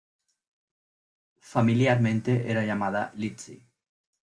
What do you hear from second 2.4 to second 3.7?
era llamada "Lizzy".